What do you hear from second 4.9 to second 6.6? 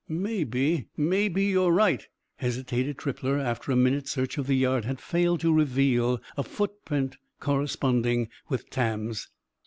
failed to reveal a